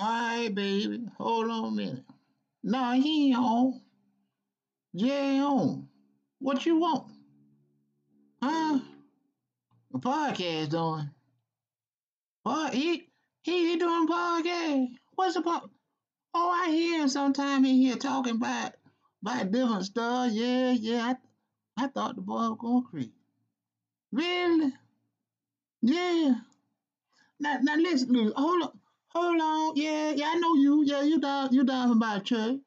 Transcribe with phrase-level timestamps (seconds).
[0.00, 1.06] All right, baby.
[1.18, 2.04] Hold on a minute.
[2.62, 3.82] No, he ain't home.
[4.96, 5.88] Jay ain't home.
[6.38, 7.12] What you want?
[8.42, 8.78] Huh?
[9.94, 11.10] A podcast doing.
[12.44, 12.72] What?
[12.72, 13.08] He,
[13.42, 14.88] he, he doing podcast?
[15.16, 15.70] What's the po-
[16.32, 18.72] Oh, I hear him sometime He here talking about,
[19.20, 20.30] about different stuff.
[20.32, 21.14] Yeah, yeah.
[21.76, 23.12] I, I thought the boy was going crazy.
[24.12, 24.72] Really?
[25.82, 26.34] Yeah.
[27.38, 28.79] Now, now listen, hold on,
[29.10, 29.76] hold on.
[29.76, 30.82] Yeah, yeah, I know you.
[30.84, 32.60] Yeah, you down, you down from by church.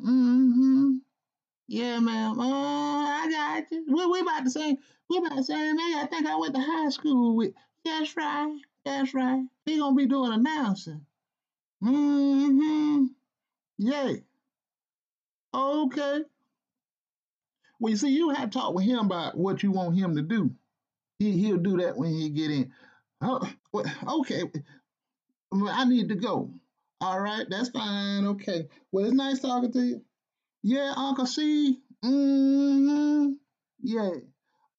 [0.00, 0.96] Mm-hmm.
[1.68, 2.36] Yeah, ma'am.
[2.38, 3.84] Oh, I got you.
[3.88, 4.76] We, we about the same.
[5.10, 5.96] We about the same age.
[5.96, 7.52] I think I went to high school with.
[7.84, 8.58] That's right.
[8.84, 9.44] That's right.
[9.64, 11.04] He gonna be doing announcing.
[11.82, 13.06] Mm-hmm.
[13.78, 14.12] Yeah.
[15.54, 16.20] Okay.
[17.78, 20.22] Well, you see, you have to talk with him about what you want him to
[20.22, 20.50] do.
[21.18, 22.72] He he'll do that when he get in.
[23.20, 23.48] Oh,
[24.20, 24.44] okay.
[25.52, 26.50] I need to go.
[27.00, 28.26] All right, that's fine.
[28.26, 28.68] Okay.
[28.90, 30.02] Well, it's nice talking to you.
[30.62, 31.78] Yeah, Uncle C.
[32.04, 33.32] Mm-hmm.
[33.82, 34.10] Yeah.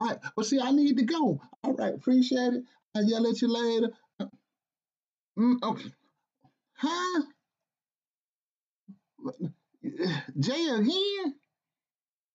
[0.00, 0.18] All right.
[0.36, 1.40] Well, see, I need to go.
[1.62, 1.94] All right.
[1.94, 2.64] Appreciate it.
[2.94, 3.90] I'll yell at you later.
[5.38, 5.92] Mm, okay.
[6.74, 7.22] Huh?
[10.38, 11.34] Jay again?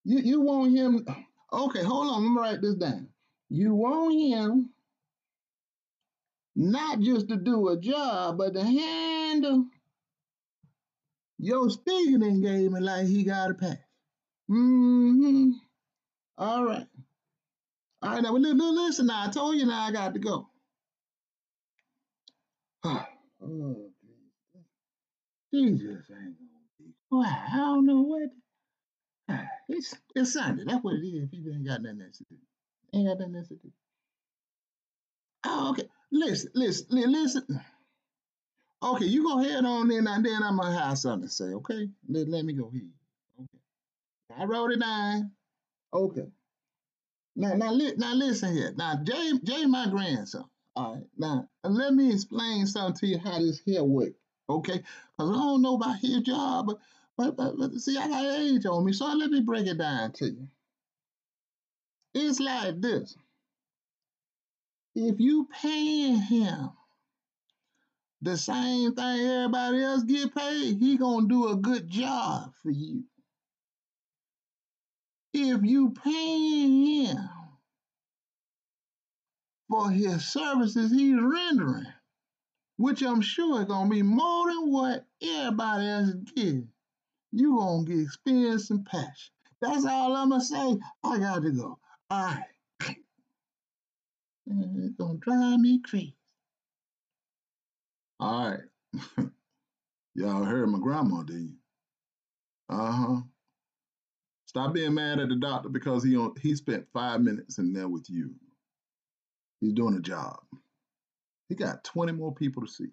[0.03, 1.05] You you want him?
[1.52, 2.23] Okay, hold on.
[2.23, 3.09] Let me write this down.
[3.50, 4.70] You want him
[6.55, 9.66] not just to do a job, but to handle
[11.38, 13.77] your speaking engagement like he got a pass.
[14.49, 15.52] Mm-hmm.
[16.38, 16.88] All right.
[18.02, 19.25] All right, now li- listen now.
[19.27, 20.49] I told you now I got to go.
[22.83, 23.91] oh,
[25.53, 27.49] Jesus ain't gonna be quiet.
[27.53, 28.30] I don't know what.
[29.69, 30.63] It's it's Sunday.
[30.65, 31.30] That's what it is.
[31.30, 32.36] People ain't got nothing else to do.
[32.93, 33.71] Ain't got nothing else to do.
[35.45, 35.89] Oh, okay.
[36.11, 37.61] Listen, listen, listen.
[38.84, 41.89] Okay, you go ahead on in and then I'm gonna have something to say, okay?
[42.09, 42.89] Let, let me go here.
[43.39, 43.59] Okay.
[44.42, 45.31] I wrote it down.
[45.93, 46.27] Okay.
[47.36, 48.73] Now now li- now listen here.
[48.76, 50.45] Now Jay Jay my grandson.
[50.76, 51.04] All right.
[51.17, 54.14] Now let me explain something to you how this here work.
[54.49, 54.77] Okay?
[55.17, 56.77] Because I don't know about his job, but,
[57.17, 60.11] but, but, but see, I got age on me, so let me break it down
[60.14, 60.48] to you.
[62.14, 63.15] It's like this.
[64.95, 66.71] If you paying him
[68.21, 73.05] the same thing everybody else get paid, he gonna do a good job for you.
[75.33, 77.29] If you paying him
[79.69, 81.87] for his services he's rendering,
[82.77, 86.63] which I'm sure is gonna be more than what everybody else get,
[87.31, 89.33] you gonna get experience and passion.
[89.61, 90.77] That's all I'm gonna say.
[91.03, 91.79] I got to go.
[92.09, 92.43] All right.
[94.47, 96.15] Gonna drive me crazy.
[98.19, 98.59] All right.
[100.15, 101.53] Y'all heard my grandma, did you?
[102.69, 103.21] Uh-huh.
[104.45, 107.87] Stop being mad at the doctor because he on, he spent five minutes in there
[107.87, 108.35] with you.
[109.61, 110.39] He's doing a job.
[111.49, 112.91] He got 20 more people to see.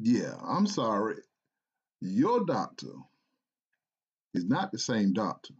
[0.00, 1.16] Yeah, I'm sorry.
[2.00, 2.92] Your doctor
[4.34, 5.54] is not the same doctor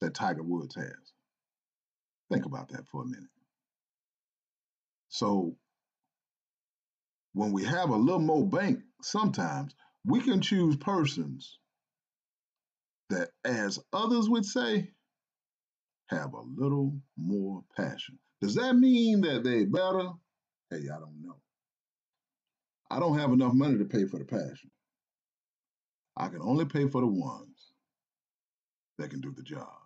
[0.00, 1.13] that Tiger Woods has.
[2.34, 3.30] Think about that for a minute.
[5.08, 5.56] So
[7.32, 9.72] when we have a little more bank, sometimes
[10.04, 11.60] we can choose persons
[13.10, 14.90] that, as others would say,
[16.08, 18.18] have a little more passion.
[18.42, 20.10] Does that mean that they better?
[20.70, 21.36] Hey, I don't know.
[22.90, 24.72] I don't have enough money to pay for the passion.
[26.16, 27.72] I can only pay for the ones
[28.98, 29.83] that can do the job.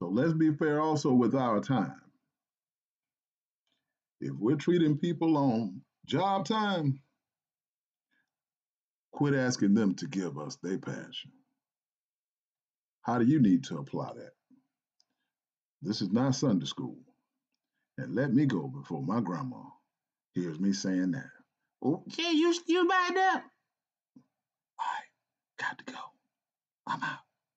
[0.00, 2.00] So let's be fair also with our time.
[4.20, 7.00] If we're treating people on job time,
[9.12, 11.32] quit asking them to give us their passion.
[13.02, 14.32] How do you need to apply that?
[15.82, 16.98] This is not Sunday school.
[17.96, 19.62] And let me go before my grandma
[20.34, 21.30] hears me saying that.
[21.82, 23.44] Oh, okay, you you back there?
[24.80, 24.98] I
[25.58, 25.98] got to go.
[26.86, 27.18] I'm out.